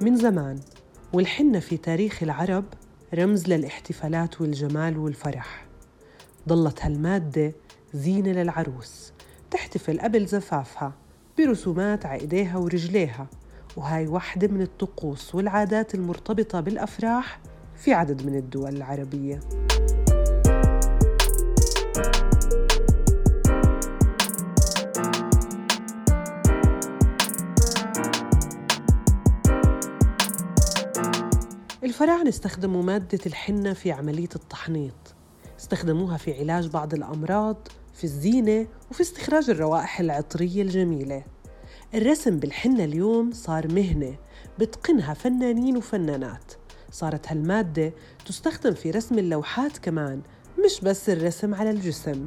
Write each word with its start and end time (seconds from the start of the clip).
من 0.00 0.16
زمان 0.16 0.58
والحنة 1.12 1.58
في 1.58 1.76
تاريخ 1.76 2.22
العرب 2.22 2.64
رمز 3.14 3.48
للاحتفالات 3.48 4.40
والجمال 4.40 4.98
والفرح. 4.98 5.66
ضلت 6.48 6.82
هالمادة 6.82 7.52
زينة 7.94 8.32
للعروس 8.32 9.12
تحتفل 9.50 10.00
قبل 10.00 10.26
زفافها 10.26 10.92
برسومات 11.38 12.06
على 12.06 12.20
ايديها 12.20 12.58
ورجليها 12.58 13.26
وهاي 13.76 14.06
واحدة 14.06 14.48
من 14.48 14.62
الطقوس 14.62 15.34
والعادات 15.34 15.94
المرتبطة 15.94 16.60
بالأفراح 16.60 17.40
في 17.76 17.92
عدد 17.92 18.26
من 18.26 18.34
الدول 18.34 18.76
العربية. 18.76 19.40
الفراعنة 31.98 32.28
استخدموا 32.28 32.82
مادة 32.82 33.18
الحنة 33.26 33.72
في 33.72 33.92
عملية 33.92 34.28
التحنيط. 34.36 35.14
استخدموها 35.58 36.16
في 36.16 36.40
علاج 36.40 36.66
بعض 36.66 36.94
الأمراض 36.94 37.68
في 37.94 38.04
الزينة 38.04 38.66
وفي 38.90 39.00
استخراج 39.00 39.50
الروائح 39.50 40.00
العطرية 40.00 40.62
الجميلة. 40.62 41.24
الرسم 41.94 42.36
بالحنة 42.36 42.84
اليوم 42.84 43.32
صار 43.32 43.72
مهنة 43.72 44.16
بتقنها 44.58 45.14
فنانين 45.14 45.76
وفنانات. 45.76 46.52
صارت 46.90 47.28
هالمادة 47.28 47.92
تستخدم 48.26 48.74
في 48.74 48.90
رسم 48.90 49.18
اللوحات 49.18 49.78
كمان 49.78 50.22
مش 50.64 50.80
بس 50.80 51.10
الرسم 51.10 51.54
على 51.54 51.70
الجسم. 51.70 52.26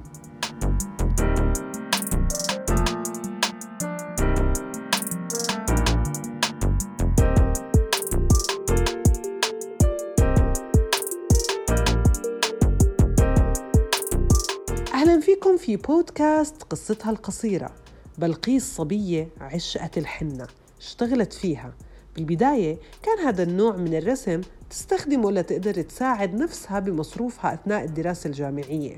فيكم 15.31 15.57
في 15.57 15.75
بودكاست 15.75 16.63
قصتها 16.63 17.11
القصيرة 17.11 17.69
بلقيس 18.17 18.75
صبية 18.75 19.29
عشقت 19.41 19.97
الحنة 19.97 20.47
اشتغلت 20.79 21.33
فيها. 21.33 21.73
بالبداية 22.15 22.77
كان 23.03 23.27
هذا 23.27 23.43
النوع 23.43 23.75
من 23.75 23.95
الرسم 23.95 24.41
تستخدمه 24.69 25.31
لتقدر 25.31 25.81
تساعد 25.81 26.33
نفسها 26.33 26.79
بمصروفها 26.79 27.53
أثناء 27.53 27.83
الدراسة 27.83 28.27
الجامعية. 28.27 28.97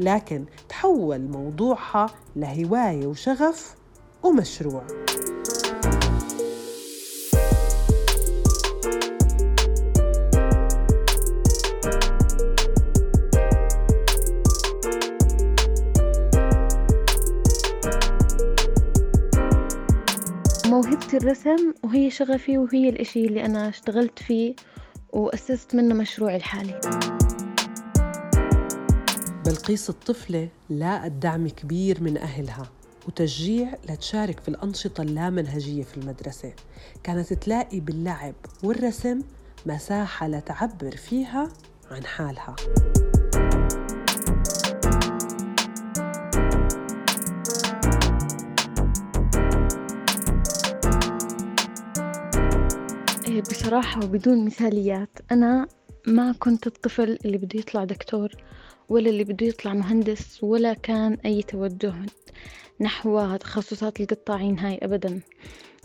لكن 0.00 0.44
تحول 0.68 1.20
موضوعها 1.20 2.06
لهواية 2.36 3.06
وشغف 3.06 3.74
ومشروع. 4.22 4.86
الرسم 21.16 21.74
وهي 21.84 22.10
شغفي 22.10 22.58
وهي 22.58 22.88
الإشي 22.88 23.26
اللي 23.26 23.44
أنا 23.44 23.68
اشتغلت 23.68 24.18
فيه 24.18 24.54
وأسست 25.12 25.74
منه 25.74 25.94
مشروعي 25.94 26.36
الحالي. 26.36 26.80
بلقيس 29.46 29.90
الطفلة 29.90 30.48
لاقت 30.70 31.12
دعم 31.12 31.48
كبير 31.48 32.02
من 32.02 32.16
أهلها 32.18 32.72
وتشجيع 33.08 33.74
لتشارك 33.88 34.40
في 34.40 34.48
الأنشطة 34.48 35.02
اللامنهجية 35.02 35.82
في 35.82 35.96
المدرسة. 35.96 36.52
كانت 37.02 37.32
تلاقي 37.32 37.80
باللعب 37.80 38.34
والرسم 38.64 39.20
مساحة 39.66 40.28
لتعبر 40.28 40.96
فيها 40.96 41.48
عن 41.90 42.04
حالها. 42.04 42.56
بصراحة 53.40 54.04
وبدون 54.04 54.44
مثاليات. 54.44 55.18
أنا 55.32 55.66
ما 56.06 56.32
كنت 56.38 56.66
الطفل 56.66 57.18
اللي 57.24 57.38
بده 57.38 57.60
يطلع 57.60 57.84
دكتور 57.84 58.28
ولا 58.88 59.10
اللي 59.10 59.24
بده 59.24 59.46
يطلع 59.46 59.74
مهندس 59.74 60.44
ولا 60.44 60.74
كان 60.74 61.18
أي 61.24 61.42
توجه 61.42 61.94
نحو 62.80 63.36
تخصصات 63.36 64.00
القطاعين 64.00 64.58
هاي 64.58 64.78
أبدا. 64.82 65.20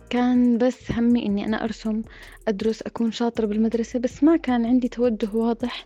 كان 0.10 0.58
بس 0.58 0.92
همي 0.92 1.26
إني 1.26 1.46
أنا 1.46 1.64
أرسم 1.64 2.02
أدرس 2.48 2.82
أكون 2.82 3.12
شاطرة 3.12 3.46
بالمدرسة 3.46 4.00
بس 4.00 4.24
ما 4.24 4.38
كان 4.38 4.66
عندي 4.66 4.88
توجه 4.88 5.30
واضح 5.34 5.86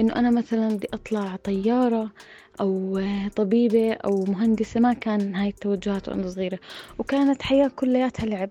إنه 0.00 0.16
أنا 0.16 0.30
مثلا 0.30 0.68
بدي 0.68 0.88
أطلع 0.92 1.36
طيارة 1.36 2.12
أو 2.60 3.00
طبيبة 3.36 3.92
أو 3.92 4.24
مهندسة. 4.24 4.80
ما 4.80 4.92
كان 4.92 5.34
هاي 5.34 5.48
التوجهات 5.48 6.08
وأنا 6.08 6.28
صغيرة. 6.28 6.58
وكانت 6.98 7.42
حياة 7.42 7.68
كلياتها 7.68 8.26
لعب. 8.26 8.50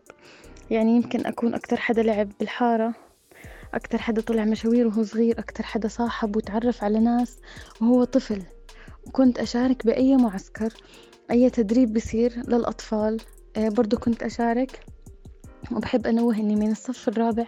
يعني 0.71 0.95
يمكن 0.95 1.25
أكون 1.25 1.53
أكتر 1.53 1.77
حدا 1.77 2.03
لعب 2.03 2.29
بالحارة 2.39 2.93
أكتر 3.73 3.97
حدا 3.97 4.21
طلع 4.21 4.45
مشاوير 4.45 4.87
وهو 4.87 5.03
صغير 5.03 5.39
أكتر 5.39 5.63
حدا 5.63 5.87
صاحب 5.87 6.35
وتعرف 6.35 6.83
على 6.83 6.99
ناس 6.99 7.37
وهو 7.81 8.03
طفل. 8.03 8.43
وكنت 9.07 9.39
أشارك 9.39 9.85
بأي 9.85 10.17
معسكر 10.17 10.73
أي 11.31 11.49
تدريب 11.49 11.93
بصير 11.93 12.33
للأطفال. 12.47 13.17
آه، 13.57 13.69
برضو 13.69 13.97
كنت 13.97 14.23
أشارك. 14.23 14.85
وبحب 15.71 16.07
أنوه 16.07 16.35
إني 16.35 16.55
من 16.55 16.71
الصف 16.71 17.07
الرابع 17.07 17.45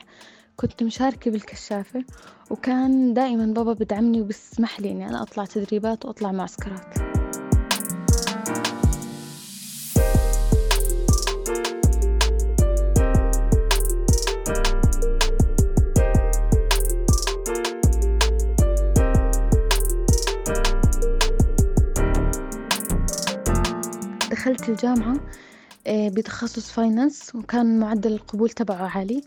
كنت 0.55 0.83
مشاركة 0.83 1.31
بالكشافة. 1.31 2.03
وكان 2.51 3.13
دائما 3.13 3.45
بابا 3.45 3.73
بدعمني 3.73 4.21
وبسمح 4.21 4.79
لي 4.79 4.91
إني 4.91 5.09
أنا 5.09 5.21
أطلع 5.21 5.45
تدريبات 5.45 6.05
وأطلع 6.05 6.31
معسكرات. 6.31 7.14
دخلت 24.45 24.69
الجامعة 24.69 25.15
آه، 25.87 26.09
بتخصص 26.09 26.71
finance 26.71 27.35
وكان 27.35 27.79
معدل 27.79 28.13
القبول 28.13 28.49
تبعه 28.49 28.97
عالي. 28.97 29.21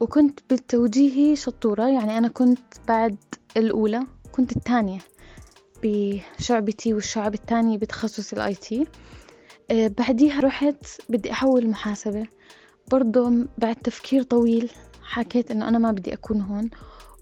وكنت 0.00 0.40
بالتوجيهي 0.50 1.36
شطورة 1.36 1.88
يعني 1.88 2.18
أنا 2.18 2.28
كنت 2.28 2.58
بعد 2.88 3.16
الأولى 3.56 4.00
كنت 4.32 4.56
الثانية 4.56 4.98
بشعبتي 5.82 6.94
والشعب 6.94 7.34
الثاني 7.34 7.78
بتخصص 7.78 8.32
ال 8.32 8.54
IT 8.54 8.86
آه، 9.70 9.88
بعديها 9.98 10.40
رحت 10.40 10.86
بدي 11.08 11.32
أحول 11.32 11.68
محاسبة. 11.68 12.26
برضه 12.92 13.46
بعد 13.58 13.76
تفكير 13.76 14.22
طويل 14.22 14.70
حكيت 15.02 15.50
إنه 15.50 15.68
أنا 15.68 15.78
ما 15.78 15.92
بدي 15.92 16.12
أكون 16.14 16.40
هون. 16.40 16.70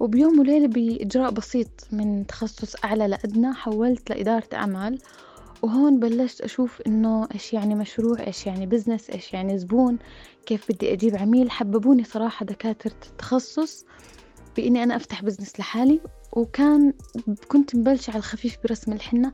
وبيوم 0.01 0.41
وليلة 0.41 0.67
بإجراء 0.67 1.31
بسيط 1.31 1.89
من 1.93 2.27
تخصص 2.27 2.77
أعلى 2.85 3.09
لأدنى 3.09 3.53
حولت 3.55 4.11
لإدارة 4.11 4.49
أعمال. 4.55 4.99
وهون 5.63 6.01
بلشت 6.01 6.41
أشوف 6.41 6.83
إنه 6.87 7.29
إيش 7.35 7.53
يعني 7.53 7.75
مشروع 7.75 8.27
إيش 8.27 8.47
يعني 8.47 8.67
business 8.67 9.11
إيش 9.11 9.33
يعني 9.35 9.59
زبون 9.59 9.99
كيف 10.47 10.73
بدي 10.73 10.93
أجيب 10.93 11.17
عميل. 11.17 11.51
حببوني 11.51 12.05
صراحة 12.05 12.47
دكاترة 12.47 12.95
التخصص 13.11 13.85
بإني 14.57 14.83
أنا 14.83 14.97
أفتح 14.97 15.23
business 15.23 15.61
لحالي. 15.61 16.01
وكان 16.33 16.93
كنت 17.49 17.77
مبلشة 17.77 18.11
على 18.11 18.19
الخفيف 18.19 18.57
برسم 18.65 18.93
الحنة. 18.93 19.33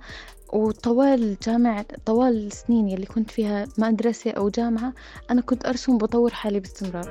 وطوال 0.52 1.36
جامعة 1.46 1.86
طوال 2.06 2.46
السنين 2.46 2.88
يلي 2.88 3.06
كنت 3.06 3.31
فيها 3.31 3.66
مدرسة 3.78 4.31
أو 4.31 4.48
جامعة 4.48 4.92
أنا 5.31 5.40
كنت 5.40 5.66
أرسم 5.66 5.94
وبطور 5.94 6.31
حالي 6.31 6.60
باستمرار. 6.60 7.10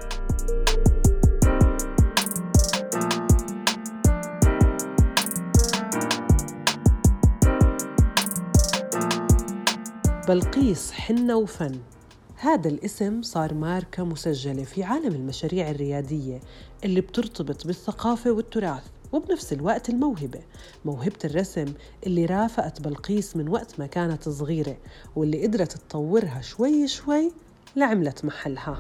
بلقيس 10.28 10.92
حنة 10.92 11.36
وفن. 11.36 11.80
هذا 12.36 12.70
الاسم 12.70 13.22
صار 13.22 13.54
ماركة 13.54 14.04
مسجلة 14.04 14.64
في 14.64 14.84
عالم 14.84 15.16
المشاريع 15.16 15.70
الريادية 15.70 16.40
اللي 16.84 17.02
بترتبط 17.02 17.68
بالثقافة 17.68 18.32
والتراث 18.32 18.84
وبنفس 19.12 19.54
الوقت 19.54 19.90
الموهبة. 19.90 20.40
موهبة 20.86 21.20
الرسم 21.26 21.66
اللي 22.06 22.26
رافقت 22.26 22.82
بلقيس 22.82 23.36
من 23.36 23.50
وقت 23.50 23.80
ما 23.80 23.88
كانت 23.88 24.30
صغيرة 24.30 24.78
واللي 25.16 25.48
قدرت 25.48 25.72
تطورها 25.72 26.42
شوي 26.42 26.88
شوي 26.88 27.32
لعملت 27.76 28.26
محلها. 28.26 28.78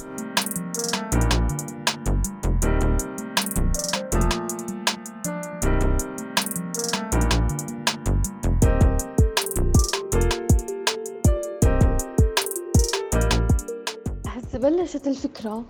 بلشت 14.87 15.07
الفكرة 15.07 15.63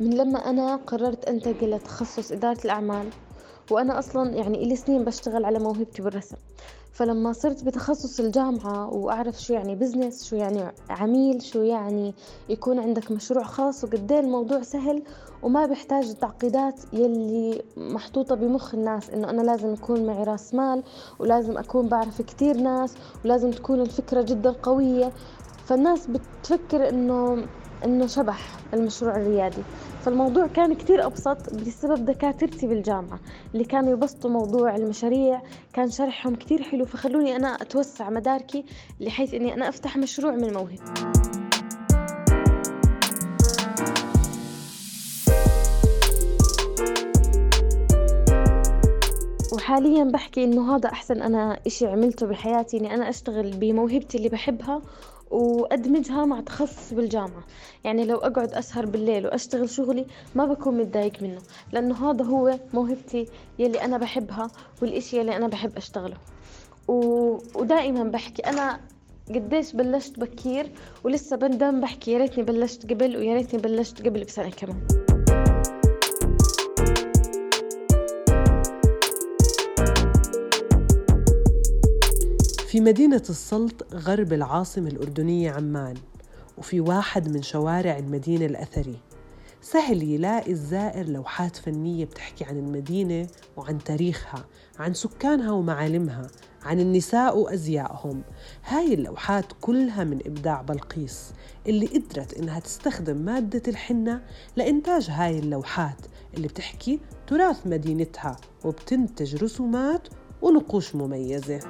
من 0.00 0.10
لما 0.10 0.38
أنا 0.38 0.76
قررت 0.76 1.24
أنتقل 1.24 1.70
لتخصص 1.70 2.32
إدارة 2.32 2.58
الأعمال 2.64 3.10
وأنا 3.70 3.98
أصلا 3.98 4.34
يعني 4.34 4.62
إلي 4.62 4.76
سنين 4.76 5.04
بشتغل 5.04 5.44
على 5.44 5.58
موهبتي 5.58 6.02
بالرسم. 6.02 6.36
فلما 6.92 7.32
صرت 7.32 7.64
بتخصص 7.64 8.20
الجامعة 8.20 8.94
وأعرف 8.94 9.42
شو 9.42 9.54
يعني 9.54 9.74
بزنس 9.74 10.24
شو 10.24 10.36
يعني 10.36 10.72
عميل 10.90 11.42
شو 11.42 11.62
يعني 11.62 12.14
يكون 12.48 12.78
عندك 12.78 13.10
مشروع 13.10 13.44
خاص 13.44 13.84
وقد 13.84 14.12
الموضوع 14.12 14.62
سهل 14.62 15.02
وما 15.42 15.66
بيحتاج 15.66 16.08
التعقيدات 16.08 16.80
يلي 16.92 17.62
محطوطة 17.76 18.34
بمخ 18.34 18.74
الناس 18.74 19.10
إنه 19.10 19.30
أنا 19.30 19.42
لازم 19.42 19.72
يكون 19.72 20.06
معي 20.06 20.24
رأس 20.24 20.54
مال 20.54 20.82
ولازم 21.18 21.58
أكون 21.58 21.88
بعرف 21.88 22.22
كتير 22.22 22.56
ناس 22.56 22.94
ولازم 23.24 23.50
تكون 23.50 23.80
الفكرة 23.80 24.22
جدا 24.22 24.50
قوية. 24.50 25.12
فالناس 25.66 26.06
بتفكر 26.06 26.88
إنه 26.88 27.46
إنه 27.84 28.06
شبح 28.06 28.38
المشروع 28.74 29.16
الريادي. 29.16 29.62
فالموضوع 30.04 30.46
كان 30.46 30.74
كتير 30.74 31.06
أبسط 31.06 31.54
بسبب 31.54 32.04
دكاترتي 32.04 32.66
بالجامعة 32.66 33.20
اللي 33.54 33.64
كانوا 33.64 33.92
يبسطوا 33.92 34.30
موضوع 34.30 34.76
المشاريع 34.76 35.42
كان 35.72 35.90
شرحهم 35.90 36.34
كتير 36.34 36.62
حلو 36.62 36.84
فخلوني 36.84 37.36
أنا 37.36 37.48
أتوسع 37.48 38.10
مداركي 38.10 38.64
لحيث 39.00 39.34
إني 39.34 39.54
أنا 39.54 39.68
أفتح 39.68 39.96
مشروع 39.96 40.32
من 40.32 40.52
موهبتي 40.52 41.02
وحاليا 49.52 50.04
بحكي 50.04 50.44
إنه 50.44 50.76
هذا 50.76 50.88
أحسن 50.88 51.22
أنا 51.22 51.60
إشي 51.66 51.86
عملته 51.86 52.26
بحياتي 52.26 52.76
إني 52.76 52.94
أنا 52.94 53.08
أشتغل 53.08 53.50
بموهبتي 53.50 54.18
اللي 54.18 54.28
بحبها 54.28 54.82
وأدمجها 55.30 56.24
مع 56.24 56.40
تخصص 56.40 56.94
بالجامعة. 56.94 57.44
يعني 57.84 58.04
لو 58.04 58.16
أقعد 58.16 58.52
أسهر 58.52 58.86
بالليل 58.86 59.26
وأشتغل 59.26 59.70
شغلي 59.70 60.06
ما 60.34 60.44
بكون 60.44 60.78
متضايق 60.78 61.22
منه 61.22 61.40
لأنه 61.72 62.10
هذا 62.10 62.24
هو 62.24 62.58
موهبتي 62.74 63.26
يلي 63.58 63.84
أنا 63.84 63.98
بحبها 63.98 64.50
والإشي 64.82 65.18
يلي 65.18 65.36
أنا 65.36 65.48
بحب 65.48 65.76
أشتغله. 65.76 66.16
و... 66.88 66.94
ودائما 67.54 68.04
بحكي 68.04 68.42
أنا 68.42 68.80
قديش 69.28 69.72
بلشت 69.72 70.20
بكير 70.20 70.72
ولسه 71.04 71.36
بندم 71.36 71.80
بحكي 71.80 72.12
يا 72.12 72.18
ريتني 72.18 72.44
بلشت 72.44 72.90
قبل 72.90 73.16
ويا 73.16 73.34
ريتني 73.34 73.60
بلشت 73.60 74.06
قبل 74.06 74.24
بسنة 74.24 74.50
كمان. 74.50 75.07
في 82.68 82.80
مدينة 82.80 83.22
السلط 83.30 83.94
غرب 83.94 84.32
العاصمة 84.32 84.88
الأردنية 84.88 85.50
عمان 85.50 85.94
وفي 86.58 86.80
واحد 86.80 87.28
من 87.28 87.42
شوارع 87.42 87.98
المدينة 87.98 88.46
الأثري. 88.46 88.96
سهل 89.62 90.02
يلاقي 90.02 90.52
الزائر 90.52 91.08
لوحات 91.08 91.56
فنية 91.56 92.04
بتحكي 92.04 92.44
عن 92.44 92.56
المدينة 92.56 93.26
وعن 93.56 93.78
تاريخها 93.78 94.44
عن 94.78 94.94
سكانها 94.94 95.52
ومعالمها 95.52 96.26
عن 96.62 96.80
النساء 96.80 97.38
وأزيائهم. 97.38 98.22
هاي 98.64 98.94
اللوحات 98.94 99.46
كلها 99.60 100.04
من 100.04 100.18
إبداع 100.26 100.62
بلقيس 100.62 101.32
اللي 101.66 101.86
قدرت 101.86 102.34
إنها 102.34 102.60
تستخدم 102.60 103.16
مادة 103.16 103.62
الحنة 103.68 104.22
لإنتاج 104.56 105.10
هاي 105.10 105.38
اللوحات 105.38 106.06
اللي 106.36 106.48
بتحكي 106.48 107.00
تراث 107.26 107.66
مدينتها 107.66 108.36
وبتنتج 108.64 109.44
رسومات 109.44 110.08
ونقوش 110.42 110.94
مميزة. 110.94 111.60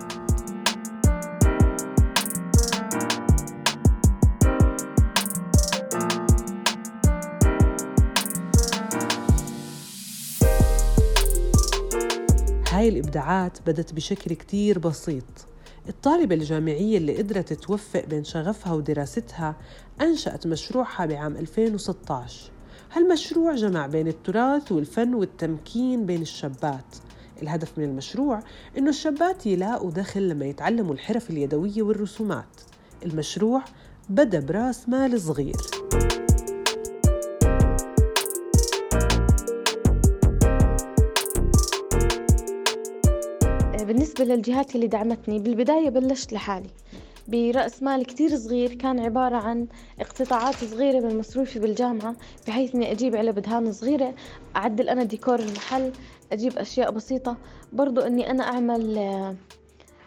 هاي 12.89 12.99
الإبداعات 12.99 13.59
بدت 13.67 13.95
بشكل 13.95 14.35
كتير 14.35 14.79
بسيط. 14.79 15.25
الطالبة 15.89 16.35
الجامعية 16.35 16.99
اللي 16.99 17.17
قدرت 17.17 17.53
توفق 17.53 18.05
بين 18.05 18.25
شغفها 18.25 18.73
ودراستها 18.73 19.57
أنشأت 20.01 20.47
مشروعها 20.47 21.07
بعام 21.07 21.37
2016 21.37 22.51
هالمشروع 22.93 23.55
جمع 23.55 23.87
بين 23.87 24.09
التراث 24.09 24.73
والفن 24.73 25.15
والتمكين 25.15 26.07
بين 26.07 26.23
الشابات. 26.23 26.97
الهدف 27.43 27.79
من 27.79 27.85
المشروع 27.85 28.41
إنه 28.79 28.91
الشابات 28.91 29.47
يلاقوا 29.47 29.91
دخل 29.91 30.29
لما 30.29 30.47
يتعلموا 30.47 30.95
الحرف 30.95 31.31
اليدوية 31.31 31.83
والرسومات. 31.83 32.61
المشروع 33.05 33.63
بدأ 34.09 34.41
براس 34.41 34.89
مال 34.89 35.21
صغير. 35.21 35.57
بالنسبة 43.99 44.25
للجهات 44.25 44.75
اللي 44.75 44.87
دعمتني 44.87 45.39
بالبداية 45.39 45.89
بلشت 45.89 46.33
لحالي. 46.33 46.71
برأس 47.29 47.83
مال 47.83 48.07
كتير 48.07 48.37
صغير 48.37 48.75
كان 48.75 49.01
عبارة 49.01 49.37
عن 49.37 49.67
اقتطاعات 50.01 50.55
صغيرة 50.55 51.01
من 51.01 51.19
مصروفي 51.19 51.59
بالجامعة 51.59 52.17
بحيث 52.49 52.75
إني 52.75 52.93
أجيب 52.93 53.17
علب 53.17 53.39
دهان 53.39 53.73
صغيرة 53.73 54.15
أعدل 54.57 54.89
أنا 54.89 55.05
ديكور 55.05 55.39
المحل 55.41 55.93
أجيب 56.33 56.59
أشياء 56.59 56.91
بسيطة. 56.91 57.37
برضو 57.73 58.01
إني 58.01 58.31
أنا 58.31 58.43
أعمل 58.45 58.99
آه، 58.99 59.37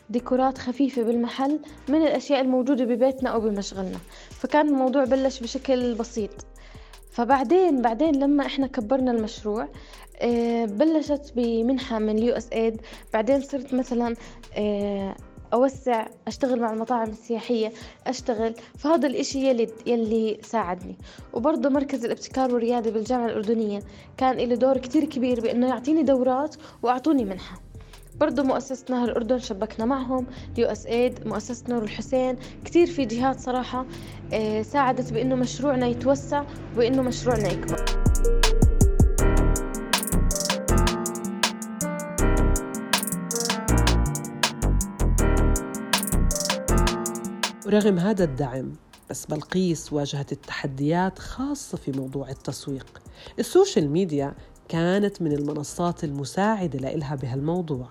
ديكورات 0.10 0.58
خفيفة 0.58 1.04
بالمحل 1.04 1.60
من 1.90 2.02
الأشياء 2.02 2.42
الموجودة 2.42 2.86
ببيتنا 2.86 3.30
أو 3.30 3.40
بمشغلنا. 3.40 3.98
فكان 4.30 4.68
الموضوع 4.68 5.04
بلش 5.04 5.40
بشكل 5.40 5.96
بسيط. 5.96 6.46
فبعدين 7.12 7.82
بعدين 7.82 8.16
لما 8.16 8.46
إحنا 8.46 8.68
كبرنا 8.68 9.12
المشروع 9.12 9.68
آه، 10.22 10.66
بلشت 10.66 11.34
بمنحة 11.36 12.00
من 12.00 12.18
ال 12.18 12.34
USAID. 12.34 12.82
بعدين 13.14 13.42
صرت 13.42 13.74
مثلا 13.74 14.16
آه، 14.58 15.16
أوسع 15.54 16.08
أشتغل 16.28 16.60
مع 16.60 16.74
المطاعم 16.74 17.10
السياحية 17.10 17.72
أشتغل. 18.08 18.54
فهذا 18.78 19.08
الإشي 19.08 19.50
يلي, 19.50 19.68
يلي 19.86 20.40
ساعدني. 20.44 20.98
وبرضه 21.34 21.70
مركز 21.70 22.06
الابتكار 22.06 22.54
والريادة 22.54 22.92
بالجامعة 22.92 23.26
الأردنية 23.26 23.80
كان 24.18 24.38
له 24.38 24.56
دور 24.56 24.78
كتير 24.78 25.06
كبير 25.06 25.42
بأنه 25.42 25.68
يعطيني 25.68 26.04
دورات 26.04 26.56
وأعطوني 26.84 27.26
منحة. 27.26 27.71
برضو 28.22 28.44
مؤسسة 28.44 28.86
نهر 28.90 29.10
الأردن 29.10 29.40
شبكنا 29.40 29.86
معهم 29.86 30.28
يو 30.58 30.68
إس 30.68 30.86
إيد 30.86 31.28
مؤسسة 31.28 31.64
نور 31.70 31.84
الحسين 31.84 32.36
كتير 32.66 32.88
في 32.88 33.06
جهات 33.06 33.40
صراحة 33.40 33.86
آه، 34.34 34.62
ساعدت 34.62 35.14
بأنه 35.14 35.36
مشروعنا 35.36 35.88
يتوسع 35.88 36.44
وبأنه 36.76 37.02
مشروعنا 37.02 37.52
يكبر. 37.52 37.86
ورغم 47.66 48.00
هذا 48.00 48.24
الدعم 48.24 48.74
بس 49.10 49.26
بلقيس 49.26 49.94
واجهت 49.94 50.32
التحديات 50.32 51.20
خاصة 51.20 51.78
في 51.78 51.92
موضوع 51.92 52.30
التسويق. 52.30 53.02
السوشيال 53.40 53.90
ميديا 53.90 54.34
كانت 54.72 55.22
من 55.22 55.32
المنصات 55.32 56.04
المساعدة 56.04 56.80
لإلها 56.80 57.16
بهالموضوع. 57.16 57.90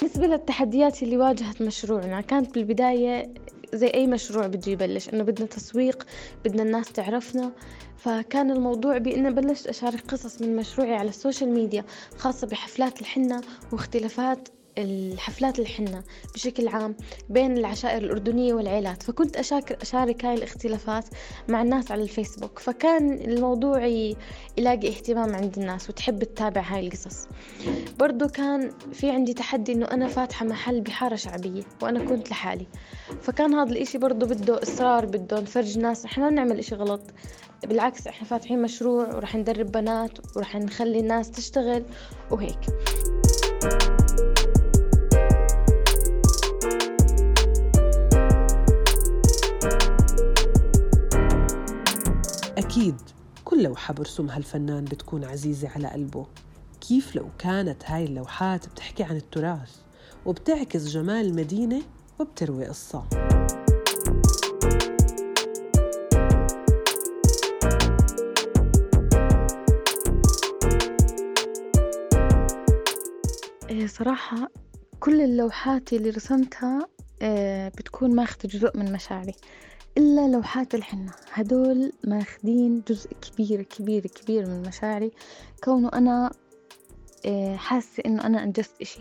بالنسبة 0.00 0.26
للتحديات 0.26 1.02
اللي 1.02 1.16
واجهت 1.16 1.62
مشروعنا 1.62 2.20
كانت 2.20 2.54
بالبداية 2.54 3.34
زي 3.74 3.86
أي 3.86 4.06
مشروع 4.06 4.46
بده 4.46 4.72
يبلش 4.72 5.08
إنه 5.08 5.24
بدنا 5.24 5.46
تسويق 5.46 6.06
بدنا 6.44 6.62
الناس 6.62 6.92
تعرفنا. 6.92 7.52
فكان 7.96 8.50
الموضوع 8.50 8.98
بإني 8.98 9.30
بلشت 9.30 9.66
أشارك 9.66 10.00
قصص 10.08 10.42
من 10.42 10.56
مشروعي 10.56 10.94
على 10.94 11.08
ال 11.08 11.14
social 11.14 11.50
media 11.50 11.84
خاصة 12.18 12.46
بحفلات 12.46 13.00
الحنة 13.00 13.40
واختلافات 13.72 14.48
الحفلات 14.78 15.58
الحنة 15.58 16.02
بشكل 16.34 16.68
عام 16.68 16.96
بين 17.28 17.58
العشائر 17.58 18.02
الأردنية 18.04 18.54
والعائلات 18.54 19.02
فكنت 19.02 19.36
أشارك, 19.36 20.24
هاي 20.24 20.34
الاختلافات 20.34 21.04
مع 21.48 21.62
الناس 21.62 21.90
على 21.92 22.02
الفيسبوك. 22.02 22.58
فكان 22.58 23.12
الموضوع 23.12 23.86
يلاقي 23.86 24.88
اهتمام 24.88 25.34
عند 25.34 25.58
الناس 25.58 25.90
وتحب 25.90 26.24
تتابع 26.24 26.60
هاي 26.60 26.86
القصص. 26.86 27.28
برضو 27.98 28.26
كان 28.26 28.72
في 28.92 29.10
عندي 29.10 29.34
تحدي 29.34 29.72
إنه 29.72 29.86
أنا 29.86 30.08
فاتحة 30.08 30.46
محل 30.46 30.80
بحارة 30.80 31.16
شعبية 31.16 31.62
وأنا 31.82 32.04
كنت 32.04 32.30
لحالي. 32.30 32.66
فكان 33.22 33.54
هذا 33.54 33.72
الإشي 33.72 33.98
برضو 33.98 34.26
بده 34.26 34.62
إصرار 34.62 35.06
بده 35.06 35.40
نفرج 35.40 35.78
ناس. 35.78 36.04
إحنا 36.04 36.24
ما 36.24 36.30
نعمل 36.30 36.58
إشي 36.58 36.74
غلط. 36.74 37.02
بالعكس 37.66 38.06
إحنا 38.06 38.28
فاتحين 38.28 38.62
مشروع 38.62 39.14
ورح 39.14 39.36
ندرب 39.36 39.72
بنات 39.72 40.36
ورح 40.36 40.56
نخلي 40.56 41.00
الناس 41.00 41.30
تشتغل 41.30 41.84
وهيك. 42.30 42.60
أكيد 52.80 53.00
كل 53.44 53.62
لوحة 53.62 53.94
برسمها 53.94 54.36
الفنان 54.36 54.84
بتكون 54.84 55.24
عزيزة 55.24 55.68
على 55.68 55.88
قلبه. 55.88 56.26
كيف 56.80 57.16
لو 57.16 57.28
كانت 57.38 57.82
هاي 57.86 58.04
اللوحات 58.04 58.68
بتحكي 58.68 59.02
عن 59.02 59.16
التراث 59.16 59.76
وبتعكس 60.26 60.86
جمال 60.88 61.26
المدينة 61.26 61.82
وبتروي 62.18 62.66
قصة؟ 62.66 63.04
إيه 73.70 73.86
صراحة 73.86 74.48
كل 75.00 75.20
اللوحات 75.20 75.92
اللي 75.92 76.10
رسمتها 76.10 76.86
آه، 77.22 77.68
بتكون 77.68 78.14
ماخذة 78.16 78.46
جزء 78.46 78.76
من 78.76 78.92
مشاعري. 78.92 79.34
إلا 79.98 80.28
لوحات 80.28 80.74
الحنة. 80.74 81.12
هدول 81.32 81.92
ماخدين 82.04 82.82
جزء 82.88 83.10
كبير 83.12 83.62
كبير 83.62 84.06
كبير 84.06 84.46
من 84.46 84.62
مشاعري. 84.62 85.10
كونه 85.64 85.90
أنا 85.94 86.30
آه، 87.26 87.56
حاسة 87.56 88.02
إنه 88.06 88.26
أنا 88.26 88.42
أنجزت 88.42 88.80
إشي. 88.82 89.00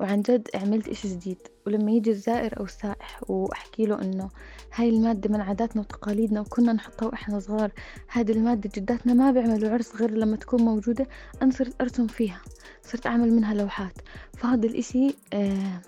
وعن 0.00 0.22
جد 0.22 0.48
عملت 0.54 0.88
إشي 0.88 1.08
جديد. 1.08 1.38
ولما 1.66 1.90
يجي 1.90 2.10
الزائر 2.10 2.58
أو 2.60 2.64
السائح 2.64 3.20
وأحكي 3.30 3.86
له 3.86 4.02
إنه 4.02 4.30
هاي 4.74 4.88
المادة 4.88 5.30
من 5.30 5.40
عاداتنا 5.40 5.82
وتقاليدنا 5.82 6.40
وكنا 6.40 6.72
نحطها 6.72 7.06
وإحنا 7.06 7.40
صغار 7.40 7.72
هذه 8.08 8.32
المادة 8.32 8.70
جداتنا 8.74 9.14
ما 9.14 9.30
بيعملوا 9.30 9.70
عرس 9.70 9.96
غير 9.96 10.10
لما 10.10 10.36
تكون 10.36 10.62
موجودة 10.62 11.06
أنا 11.42 11.50
صرت 11.50 11.80
أرسم 11.80 12.06
فيها. 12.06 12.40
صرت 12.82 13.06
أعمل 13.06 13.32
منها 13.32 13.54
لوحات. 13.54 13.98
فهذا 14.36 14.66
الإشي 14.66 15.14
آه 15.32 15.80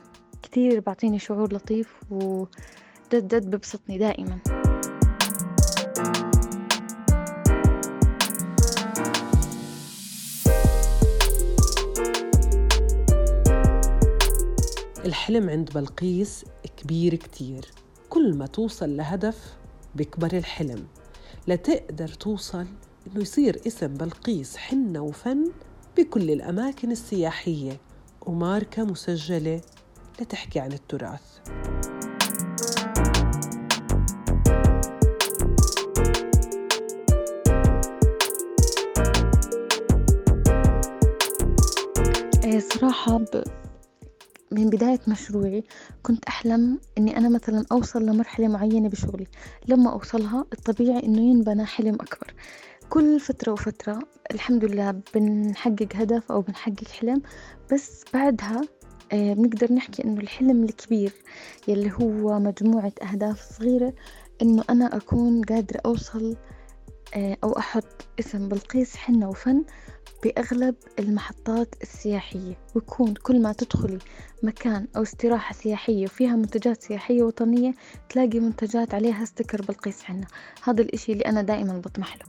كتير 0.43 0.81
بعطيني 0.81 1.19
شعور 1.19 1.55
لطيف 1.55 1.95
وجد 2.11 2.49
جد 3.19 3.51
ببسطني 3.51 3.99
دائما. 3.99 4.39
الحلم 15.05 15.51
عند 15.51 15.71
بلقيس 15.71 16.45
كبير 16.77 17.15
كتير. 17.15 17.71
كل 18.09 18.35
ما 18.35 18.47
توصل 18.47 18.97
لهدف 18.97 19.57
بيكبر 19.95 20.37
الحلم. 20.37 20.87
لتقدر 21.49 22.09
توصل 22.09 22.67
إنه 23.07 23.21
يصير 23.21 23.61
اسم 23.67 23.95
بلقيس 23.95 24.57
حنة 24.57 25.01
وفن 25.01 25.51
بكل 25.97 26.31
الأماكن 26.31 26.91
السياحية 26.91 27.81
وماركة 28.21 28.85
مسجلة 28.85 29.61
لتحكي 30.21 30.61
عن 30.61 30.73
التراث. 30.73 31.23
إيه 42.83 42.89
صراحة 42.89 43.19
ب... 43.19 43.45
من 44.51 44.71
بداية 44.71 45.01
مشروعي 45.09 45.65
كنت 46.03 46.25
أحلم 46.25 46.81
إني 46.99 47.17
أنا 47.17 47.29
مثلا 47.29 47.65
أوصل 47.73 48.07
لمرحلة 48.07 48.49
معينة 48.49 48.89
بشغلي. 48.89 49.27
لما 49.69 49.93
أوصلها 49.93 50.45
الطبيعي 50.53 51.03
إنه 51.03 51.21
ينبنى 51.21 51.65
حلم 51.65 51.95
أكبر. 51.95 52.35
كل 52.91 53.21
فترة 53.21 53.53
وفترة 53.53 53.99
الحمد 54.31 54.65
لله 54.65 55.01
بنحقق 55.15 55.89
هدف 55.95 56.33
أو 56.33 56.41
بنحقق 56.41 56.89
حلم 57.01 57.23
بس 57.73 58.05
بعدها 58.15 58.61
آه، 59.13 59.35
بنقدر 59.35 59.73
نحكي 59.73 60.05
إنه 60.05 60.21
الحلم 60.21 60.65
الكبير 60.65 61.13
يلي 61.69 61.93
هو 61.93 62.39
مجموعة 62.39 62.93
أهداف 63.03 63.59
صغيرة 63.59 63.93
إنه 64.43 64.65
أنا 64.71 64.97
أكون 64.97 65.43
قادرة 65.43 65.81
أوصل 65.87 66.37
آه، 67.15 67.37
أو 67.45 67.59
أحط 67.59 68.07
اسم 68.21 68.49
بلقيس 68.49 68.97
حنة 68.97 69.29
وفن 69.29 69.65
بأغلب 70.25 70.75
المحطات 70.99 71.75
السياحية 71.83 72.59
ويكون 72.75 73.15
كل 73.15 73.43
ما 73.43 73.53
تدخلي 73.53 73.99
مكان 74.43 74.87
أو 74.97 75.03
استراحة 75.03 75.55
سياحية 75.55 76.05
وفيها 76.05 76.37
منتجات 76.37 76.83
سياحية 76.83 77.23
وطنية 77.23 77.75
تلاقي 78.09 78.41
منتجات 78.41 78.95
عليها 78.95 79.25
ستيكر 79.25 79.63
بلقيس 79.63 80.03
حنة 80.03 80.27
هذا 80.63 80.83
الإشي 80.83 81.13
اللي 81.13 81.25
أنا 81.25 81.43
دائما 81.43 81.79
بطمح 81.79 82.17
له. 82.17 82.25